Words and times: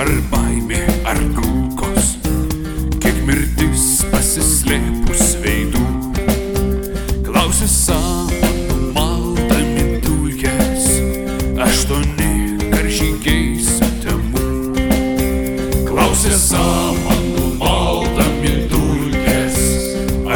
ar 0.00 0.08
baimė, 0.30 0.78
ar 1.04 1.18
kulkos, 1.36 2.14
kiek 3.02 3.18
mirtis 3.26 4.00
pasislėpus 4.08 5.34
veidų. 5.42 5.82
Klausė 7.26 7.68
samanų 7.68 8.78
maldami 8.96 10.00
dulkės, 10.06 10.88
aštuoni 11.66 12.70
karžygiai 12.72 13.60
sutemų. 13.60 14.46
Klausė 15.90 16.32
samanų 16.40 17.46
maldami 17.60 18.56
dulkės, 18.72 19.60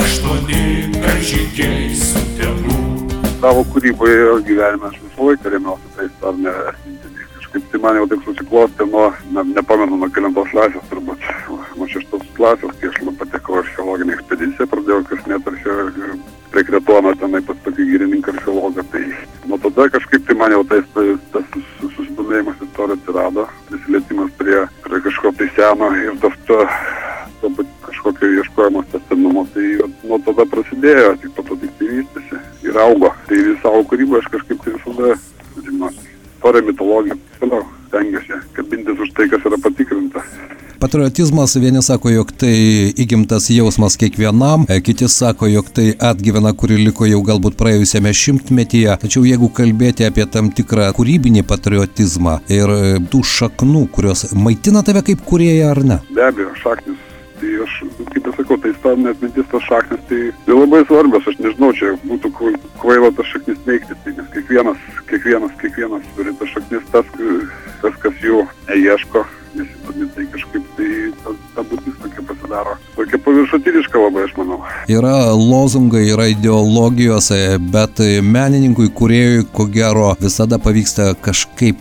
aštuoni 0.02 0.92
karžygiai 0.98 1.94
sutemų. 2.04 2.82
savo 3.40 3.64
kūryboje 3.72 4.20
ir 4.20 4.44
gyvenime 4.50 4.92
aš 4.92 5.00
visą 5.06 5.30
laiką 5.30 5.56
remiausi 5.56 5.96
tą 5.96 6.10
istorinę 6.10 6.52
man 7.84 7.98
jau 8.00 8.06
taip 8.08 8.22
susiklostė 8.24 8.86
nuo, 8.88 9.10
ne, 9.34 9.44
nepamenu, 9.52 9.98
nuo 10.00 10.08
kelintos 10.14 10.48
klasės 10.54 10.86
turbūt, 10.92 11.26
nuo 11.76 11.88
šeštos 11.92 12.24
klasės, 12.38 12.72
kai 12.80 12.90
aš 12.90 13.02
patekau 13.20 13.60
archeologinę 13.60 14.16
ekspediciją, 14.16 14.70
pradėjau 14.72 15.04
kasinėti 15.10 15.52
archeologiją 15.52 16.16
prie 16.54 16.62
Kretono 16.68 17.10
tenai 17.18 17.40
pas 17.42 17.58
tokį 17.64 17.84
gyrininką 17.88 18.32
archeologą. 18.36 18.84
Tai 18.92 19.02
nuo 19.50 19.58
tada 19.64 19.88
kažkaip 19.96 20.26
tai 20.28 20.36
man 20.38 20.54
jau 20.54 20.62
tas, 20.70 20.84
tas, 20.94 21.24
tas 21.34 21.48
sus- 21.54 21.96
susidomėjimas 21.96 22.62
istorija 22.62 22.98
atsirado, 23.00 23.46
prisilietimas 23.70 24.30
prie, 24.38 24.60
prie 24.84 25.00
kažko 25.08 25.32
tai 25.40 25.48
seno 25.56 25.90
ir 25.98 26.14
tas 26.22 26.36
ta, 26.46 26.60
galbūt 27.42 27.74
kažkokio 27.88 28.30
ieškojimas 28.38 28.86
testinumo. 28.94 29.46
Tai 29.54 29.66
nuo 30.06 30.20
tada 30.28 30.46
prasidėjo, 30.54 31.16
tik 31.24 31.34
po 31.34 31.46
to 31.50 31.58
tik 31.64 31.74
tai 31.80 31.90
vystėsi 31.90 32.42
ir 32.70 32.78
augo. 32.86 33.10
Tai 33.26 33.42
savo 33.64 33.82
kūrybą 33.90 34.22
aš 34.22 34.30
kažkaip 34.36 34.62
tai 34.62 34.76
visada, 34.78 35.18
žinosi, 35.58 36.06
istorija, 36.36 36.68
mitologija, 36.70 37.18
Patriotizmas 40.94 41.56
vieni 41.56 41.82
sako, 41.82 42.10
jog 42.10 42.28
tai 42.38 42.52
įgimtas 43.02 43.48
jausmas 43.50 43.96
kiekvienam, 43.98 44.62
e, 44.70 44.76
kiti 44.78 45.08
sako, 45.10 45.48
jog 45.50 45.66
tai 45.74 45.88
atgyvena, 45.98 46.52
kuri 46.54 46.76
liko 46.78 47.08
jau 47.10 47.18
galbūt 47.26 47.56
praėjusiame 47.58 48.12
šimtmetyje. 48.14 48.94
Tačiau 49.02 49.24
jeigu 49.26 49.48
kalbėti 49.56 50.06
apie 50.06 50.22
tam 50.30 50.52
tikrą 50.54 50.86
kūrybinį 50.94 51.42
patriotizmą 51.50 52.36
ir 52.46 52.70
e, 52.76 52.94
tų 53.10 53.24
šaknų, 53.26 53.82
kurios 53.90 54.22
maitina 54.38 54.86
tave 54.86 55.02
kaip 55.10 55.26
kurieja 55.26 55.74
ar 55.74 55.82
ne? 55.82 55.98
Be 56.14 56.28
abejo, 56.28 56.54
šaknis. 56.62 57.02
Tai 57.42 57.52
aš, 57.66 57.78
kaip 58.14 58.22
ir 58.30 58.38
sakau, 58.38 58.62
tai 58.62 58.70
istorinė 58.78 59.16
atmintis, 59.16 59.50
tos 59.50 59.66
šaknis, 59.66 60.08
tai, 60.12 60.24
tai 60.46 60.62
labai 60.62 60.86
svarbios, 60.86 61.26
aš 61.26 61.42
nežinau, 61.42 61.74
čia 61.74 61.96
būtų 62.06 62.36
kvai- 62.38 62.58
kvaila 62.78 63.10
tas 63.18 63.34
šaknis 63.34 63.64
neigti, 63.66 63.98
tai 64.04 64.14
nes 64.14 64.30
kiekvienas, 64.38 64.90
kiekvienas, 65.10 65.58
kiekvienas 65.58 66.10
turi 66.14 66.38
tas 66.38 66.54
šaknis, 66.54 66.92
tas, 66.94 67.16
tas 67.82 68.04
kas 68.06 68.22
jų 68.22 68.46
neieško, 68.70 69.26
nesidomi, 69.58 70.08
tai 70.14 70.26
kažkaip 70.34 70.68
tai 70.78 70.90
ta, 71.22 71.34
ta 71.54 71.64
būtis 71.70 71.96
tokia 72.02 72.26
pasidaro, 72.28 72.76
tokia 72.96 73.20
paviršutiniška 73.26 74.04
labai, 74.04 74.26
aš 74.28 74.36
manau. 74.40 74.60
Yra 74.90 75.16
lozungai, 75.38 76.04
yra 76.12 76.28
ideologijos, 76.32 77.30
bet 77.74 78.04
menininkui, 78.22 78.90
kuriejui, 79.00 79.48
ko 79.54 79.68
gero, 79.72 80.12
visada 80.20 80.60
pavyksta 80.62 81.12
kažkaip 81.24 81.80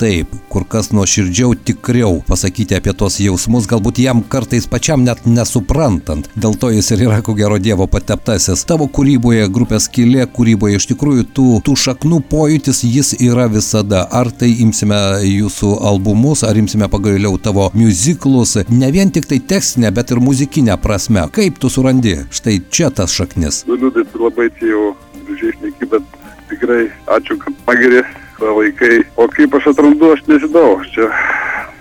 kitaip, 0.00 0.32
kur 0.48 0.64
kas 0.64 0.92
nuoširdžiau, 0.96 1.54
tikriau 1.54 2.22
pasakyti 2.24 2.72
apie 2.78 2.92
tos 2.96 3.18
jausmus, 3.20 3.66
galbūt 3.68 3.98
jam 4.00 4.22
kartais 4.22 4.64
pačiam 4.66 5.02
net 5.04 5.26
nesuprantant. 5.26 6.28
Dėl 6.40 6.56
to 6.56 6.70
jis 6.72 6.88
ir 6.94 7.02
yra, 7.04 7.18
ko 7.20 7.34
gero, 7.36 7.58
Dievo 7.60 7.84
pateptasis. 7.86 8.64
Tavo 8.64 8.86
kūryboje, 8.88 9.50
grupės 9.52 9.90
kilė 9.92 10.24
kūryboje, 10.32 10.78
iš 10.80 10.86
tikrųjų 10.92 11.26
tų, 11.36 11.48
tų 11.66 11.74
šaknų 11.84 12.22
pojūtis 12.30 12.80
jis 12.88 13.12
yra 13.20 13.44
visada. 13.52 14.06
Ar 14.08 14.30
tai 14.32 14.48
imsime 14.64 15.20
jūsų 15.26 15.74
albumus, 15.90 16.46
ar 16.48 16.56
imsime 16.56 16.88
pagaliau 16.88 17.36
tavo 17.36 17.68
muziklus, 17.76 18.56
ne 18.72 18.90
vien 18.94 19.12
tik 19.12 19.28
tai 19.28 19.42
tekstinė, 19.52 19.92
bet 19.92 20.14
ir 20.14 20.22
muzikinė 20.24 20.78
prasme. 20.80 21.26
Kaip 21.28 21.60
tu 21.60 21.68
surandi 21.68 22.22
štai 22.32 22.56
čia 22.72 22.88
tas 22.88 23.12
šaknis? 23.12 23.66
Nu, 23.68 23.76
liūdai, 23.76 24.08
labai 24.16 24.48
čia 24.56 24.72
jau 24.72 24.88
šneki, 25.36 25.92
bet 25.92 26.18
tikrai 26.48 26.86
ačiū, 27.12 27.36
kad 27.44 27.62
pagiri 27.68 28.00
vaikai. 28.40 29.04
O 29.16 29.28
kaip 29.28 29.54
aš 29.54 29.66
atrandu, 29.72 30.12
aš 30.12 30.22
nežinau. 30.28 30.80
Čia 30.94 31.10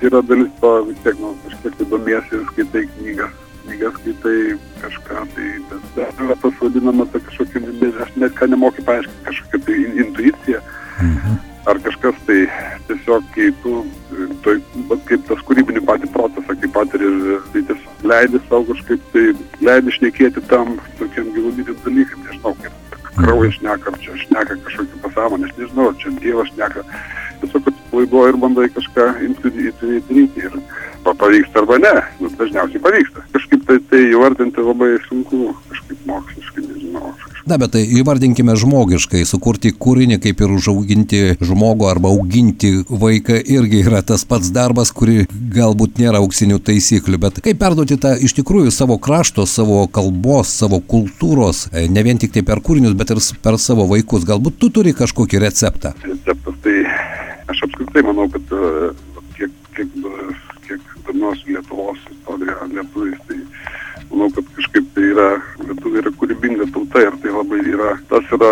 yra 0.02 0.22
dalis 0.22 0.52
to 0.62 0.84
vis 0.88 0.98
tiek, 1.04 1.20
nu, 1.20 1.36
kažkiek 1.46 1.78
tai 1.78 1.86
domiesi 1.92 2.36
ir 2.36 2.44
skaitai 2.52 2.84
knygas. 2.98 3.34
Knygas 3.66 3.94
skaitai 4.00 4.38
kažką, 4.82 5.24
tai 5.36 5.48
dar 5.96 6.26
yra 6.26 6.36
tas 6.42 6.54
vadinama 6.62 7.06
ta 7.12 7.20
kažkokia, 7.20 7.64
aš 8.04 8.16
net 8.16 8.34
ką 8.40 8.50
nemoku 8.50 8.84
paaiškinti, 8.88 9.26
kažkokia 9.28 9.66
tai 9.66 9.76
in- 9.84 9.98
intuicija. 10.06 10.62
Ar 11.68 11.78
kažkas 11.84 12.16
tai 12.26 12.48
tiesiog, 12.88 13.24
kai 13.36 13.52
tu, 13.62 13.86
tai, 14.44 14.56
kaip 15.06 15.28
tas 15.28 15.42
kūrybinį 15.46 15.84
patį 15.86 16.08
procesą, 16.16 16.56
kaip 16.56 16.72
patiri, 16.74 17.12
tai 17.54 17.62
tiesiog 17.62 18.06
leidi 18.10 18.40
savo 18.48 18.64
kažkaip, 18.72 19.04
tai 19.14 19.26
leidi 19.62 19.92
šnekėti 19.92 20.42
tam 20.50 20.80
tokiam 20.98 21.28
nežinau, 21.36 21.68
kaip 21.68 21.84
kraujas 23.20 23.56
šneka, 23.60 23.92
ar 23.94 24.00
čia 24.04 24.18
šneka 24.24 24.58
kažkokį 24.66 25.02
pasąmonę, 25.06 25.50
aš 25.50 25.56
nežinau, 25.60 25.94
čia 26.02 26.14
Dievas 26.20 26.52
šneka. 26.54 26.84
Tiesiog 27.40 27.70
atsipalaiduoji 27.72 28.34
ir 28.34 28.38
bandai 28.44 28.68
kažką 28.76 29.08
intuityviai 29.30 30.04
daryti 30.10 30.46
ir 30.48 30.58
pa- 31.06 31.16
pavyksta 31.22 31.62
arba 31.64 31.78
ne, 31.80 31.94
nu, 32.20 32.32
dažniausiai 32.40 32.84
pavyksta. 32.84 33.24
Kažkaip 33.36 33.66
tai, 33.68 33.80
tai 33.92 34.02
įvardinti 34.12 34.66
labai 34.66 34.92
sunku, 35.08 35.54
kažkaip 35.72 36.06
moksliškai, 36.10 36.66
nežinau. 36.68 37.14
Na, 37.50 37.58
bet 37.58 37.72
tai 37.74 37.82
įvardinkime 37.98 38.54
žmogiškai, 38.62 39.24
sukurti 39.26 39.72
kūrinį, 39.74 40.20
kaip 40.22 40.42
ir 40.46 40.52
užauginti 40.54 41.22
žmogų 41.42 41.88
arba 41.90 42.12
auginti 42.14 42.84
vaiką 42.86 43.40
irgi 43.42 43.80
yra 43.88 44.04
tas 44.06 44.22
pats 44.30 44.52
darbas, 44.54 44.92
kuri 44.94 45.24
galbūt 45.56 45.98
nėra 45.98 46.22
auksinių 46.22 46.60
taisyklių, 46.68 47.18
bet 47.24 47.40
kaip 47.48 47.58
perduoti 47.58 47.98
tą 47.98 48.12
iš 48.22 48.36
tikrųjų 48.38 48.70
savo 48.76 49.00
krašto, 49.02 49.48
savo 49.50 49.80
kalbos, 49.90 50.52
savo 50.62 50.78
kultūros, 50.94 51.64
e, 51.74 51.88
ne 51.90 52.04
vien 52.06 52.22
tik 52.22 52.36
tai 52.36 52.46
per 52.46 52.62
kūrinius, 52.62 52.94
bet 53.00 53.16
ir 53.16 53.24
per 53.42 53.58
savo 53.58 53.88
vaikus. 53.90 54.30
Galbūt 54.30 54.62
tu 54.62 54.70
turi 54.70 54.94
kažkokį 54.94 55.42
receptą. 55.48 55.96
receptas. 56.06 56.62
Tai 56.62 56.78
aš 57.50 57.66
apskritai 57.66 58.06
manau, 58.06 58.30
kad 58.30 58.54
e, 58.54 58.92
kiek, 59.40 59.58
kiek, 59.74 59.98
e, 60.06 60.30
kiek 60.68 60.86
domiuosi 61.10 61.56
Lietuvos 61.56 62.06
istorija 62.14 62.70
lietuviais, 62.76 63.18
tai 63.26 63.42
manau, 64.12 64.30
kad 64.38 64.54
kažkaip 64.58 64.94
tai 64.94 65.10
yra, 65.16 65.30
lietuviai 65.66 66.06
yra 66.06 66.14
kūrybinga 66.22 66.70
tauta 66.70 66.79
ir 67.06 67.18
tai 67.24 67.32
labai 67.34 67.62
yra, 67.74 67.96
tas 68.10 68.36
yra 68.36 68.52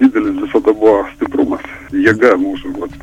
didelis 0.00 0.40
visada 0.42 0.72
buvo 0.72 1.02
stiprumas, 1.14 1.64
jėga 1.92 2.34
mūsų, 2.40 2.72
vat, 2.80 2.96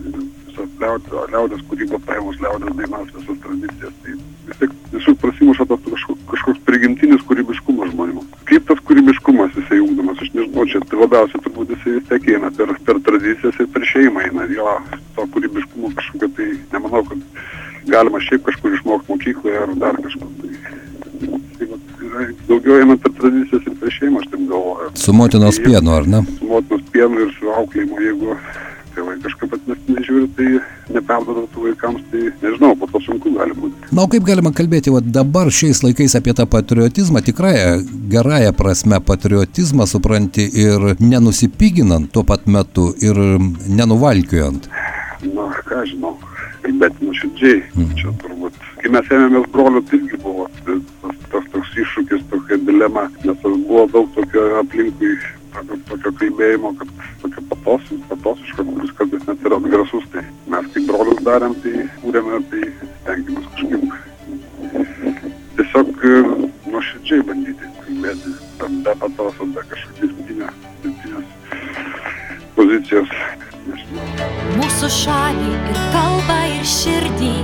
visas 0.50 0.70
liaudės, 0.82 1.30
liaudės 1.34 1.64
kūryba, 1.70 2.00
paėmus 2.08 2.40
liaudės 2.44 2.76
dainas, 2.78 3.14
visas 3.16 3.40
tradicijas, 3.46 3.96
tai 4.04 4.16
vis 4.50 4.60
tiek 4.62 4.76
visur 4.94 5.16
prasimuša 5.22 5.68
tas 5.70 5.82
kažkoks, 5.86 6.24
kažkoks 6.32 6.64
prigimtinis 6.68 7.26
kūrybiškumas 7.30 7.94
žmonių. 7.94 8.24
Kaip 8.50 8.66
tas 8.70 8.82
kūrybiškumas 8.88 9.56
jisai 9.60 9.82
ūkdomas, 9.86 10.22
aš 10.24 10.34
nežinau, 10.36 10.66
čia 10.72 10.82
tai 10.90 11.02
labiausiai 11.04 11.44
turbūt 11.46 11.76
jisai 11.76 11.96
vis 11.98 12.10
tiek 12.10 12.30
eina 12.36 12.52
per, 12.58 12.74
per 12.88 13.02
tradicijas 13.06 13.62
ir 13.62 13.70
per 13.74 13.86
šeimą 13.92 14.26
eina. 14.28 14.48
Jo, 14.54 14.76
to 15.18 15.28
kūrybiškumo 15.36 15.94
kažkokio 16.00 16.32
tai 16.38 16.50
nemanau, 16.74 17.06
kad 17.12 17.90
galima 17.90 18.22
šiaip 18.26 18.48
kažkur 18.48 18.76
išmokti 18.78 19.14
mokykloje 19.14 19.64
ar 19.66 19.76
dar 19.84 20.02
kažkur. 20.04 20.34
Tai, 20.42 21.40
daugiau 22.48 22.80
eina 22.80 22.98
per 22.98 23.14
tradicijas 23.20 23.68
ir 23.68 23.78
per 23.82 23.94
šeimą, 23.98 24.24
aš 24.24 24.32
taip 24.32 24.48
galvoju. 24.50 24.90
Su 25.04 25.14
motinos 25.14 25.60
pienu, 25.66 25.94
ar 25.96 26.08
ne? 26.08 26.24
Su 26.40 26.50
motinos 26.50 26.84
pienu 26.94 27.24
ir 27.26 27.32
su 27.38 27.54
auklėjimu, 27.56 28.02
jeigu 28.06 28.36
tėvai 28.96 29.16
kažkaip 29.24 29.54
atmesti 29.56 29.96
nežiūri, 29.96 30.28
tai 30.38 30.48
neperduoda 30.96 31.46
tų 31.54 31.66
vaikams, 31.68 32.06
tai 32.12 32.24
nežinau, 32.44 32.74
po 32.80 32.90
to 32.92 33.02
sunku 33.06 33.32
gali 33.36 33.56
būti. 33.58 33.92
Na, 33.94 34.04
o 34.04 34.10
kaip 34.12 34.26
galima 34.28 34.52
kalbėti 34.56 34.94
va, 34.94 35.02
dabar 35.20 35.52
šiais 35.54 35.84
laikais 35.86 36.18
apie 36.20 36.36
tą 36.38 36.48
patriotizmą, 36.50 37.24
tikrąją 37.26 37.70
gerąją 38.12 38.54
prasme 38.60 39.00
patriotizmą 39.12 39.88
supranti 39.90 40.48
ir 40.66 40.96
nenusipiginant 41.00 42.12
tuo 42.14 42.26
pat 42.28 42.48
metu 42.48 42.90
ir 43.06 43.20
nenuvalkiojant. 43.68 44.70
Na, 45.36 45.48
ką 45.70 45.86
žinau, 45.88 46.18
bet 46.80 47.00
nuoširdžiai, 47.04 47.64
čia 48.00 48.16
turbūt. 48.24 48.58
Kai 48.80 48.92
mes 48.94 49.10
ėmėmės 49.12 49.50
brolių, 49.54 49.84
tai 49.88 50.00
irgi 50.00 50.20
buvo 50.24 50.49
dilema, 52.80 53.10
nes 53.24 53.38
buvo 53.44 53.88
daug 53.92 54.08
tokio 54.16 54.60
aplinkui, 54.60 55.18
tokio, 55.54 55.76
tokio 55.90 56.12
kalbėjimo, 56.20 56.72
kad 56.80 56.92
tokio 57.22 57.42
patos, 57.50 57.90
patosiško, 58.08 58.64
kuris 58.70 58.94
kartais 58.96 59.26
net 59.28 59.44
yra 59.44 59.58
atgrasus, 59.60 60.06
tai 60.14 60.24
mes 60.48 60.70
kaip 60.74 60.88
brolius 60.88 61.20
darėm, 61.28 61.58
tai 61.64 61.74
kūrėme, 62.04 62.40
tai 62.52 62.62
stengiamės 63.02 63.50
kažkaip 63.58 63.84
tiesiog 65.60 66.06
e, 66.08 66.14
nuoširdžiai 66.72 67.26
bandyti 67.28 67.74
kalbėti, 67.82 68.36
be- 68.88 68.98
patos, 69.04 69.44
be 69.58 69.68
kažkokios 69.74 70.16
dirbtinės 70.16 70.56
pozicijos. 72.56 73.12
Mūsų 74.56 74.94
šalį 75.02 75.52
ir 75.74 75.84
kalbą 75.98 76.40
ir 76.56 76.72
širdį. 76.80 77.36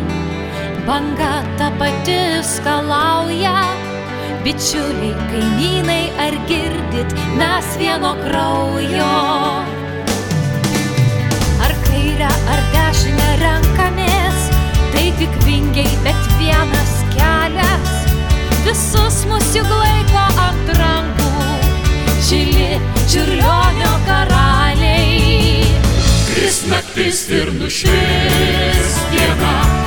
Banga 0.85 1.39
ta 1.57 1.71
pati 1.79 2.19
skalauja, 2.45 3.64
bičiuliai, 4.45 5.13
kaimynai, 5.31 6.03
ar 6.21 6.35
girdit 6.49 7.13
mes 7.39 7.69
vieno 7.81 8.11
kraujo? 8.21 9.13
Ar 11.65 11.73
kairę, 11.87 12.29
ar 12.53 12.61
dešinę 12.75 13.29
rankamės, 13.41 14.43
tai 14.93 15.07
tik 15.17 15.33
vingiai, 15.47 15.95
bet 16.05 16.29
vienas 16.37 16.93
kelias. 17.15 17.95
Visus 18.67 19.23
mus 19.31 19.49
juk 19.57 19.71
laiko 19.81 20.27
ant 20.45 20.69
rankų, 20.77 21.47
žili, 22.29 22.69
čiurlionio 23.09 23.95
karaliai. 24.05 25.65
Kris 26.29 26.61
naktis 26.69 27.25
ir 27.33 27.49
nušvis 27.57 29.01
diena. 29.09 29.84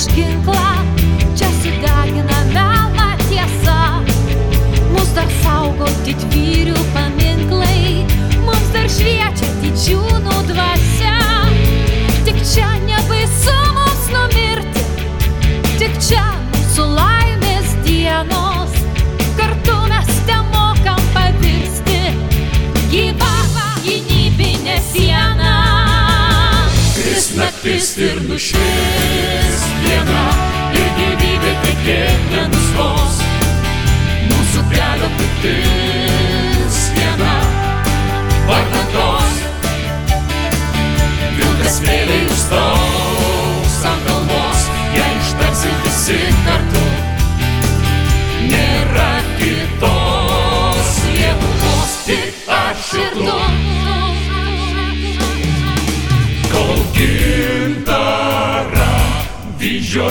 skin 0.00 0.49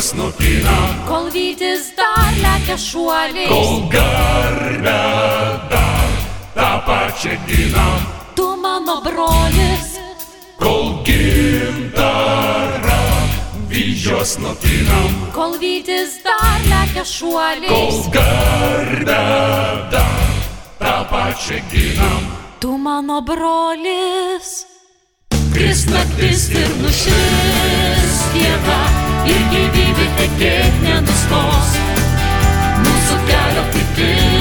rankas 0.10 0.14
nupina. 0.14 1.06
Kol 1.08 1.30
vytis 1.32 1.94
dar 1.96 2.34
lekia 2.42 2.78
šuoliai, 2.78 3.48
kol 3.48 3.90
garbė 3.90 5.02
dar 5.70 6.10
tą 6.56 6.82
pačią 6.86 7.38
dieną. 7.48 7.88
Tu 8.36 8.56
mano 8.58 9.02
brolis, 9.02 10.00
kol 10.58 11.04
gimtara 11.04 13.00
vyžios 13.70 14.38
nupina. 14.40 15.32
Kol 15.34 15.58
vytis 15.60 16.24
dar 16.24 16.60
lekia 16.66 17.04
šuoliai, 17.06 17.70
kol 17.70 18.12
garbė 18.14 19.06
dar 19.92 20.26
tą 20.80 21.06
pačią 21.12 21.62
dieną. 21.72 22.12
Tu 22.60 22.78
mano 22.78 23.22
brolis. 23.22 24.66
Kris 25.54 25.86
naktis 25.90 26.50
ir 26.54 26.70
nušis 26.80 28.20
diena 28.34 29.09
ir 29.30 29.46
gyvybė 29.54 30.10
tekėt 30.20 30.84
nenustos. 30.88 31.78
Mūsų 32.86 33.24
kelio 33.30 33.66
kaip 33.76 34.06
ir. 34.10 34.39